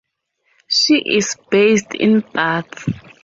[0.65, 2.85] She is based in Bath.